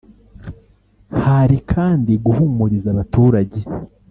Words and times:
Hari 1.23 1.57
kandi 1.71 2.11
guhumuriza 2.25 2.87
abaturage 2.91 3.59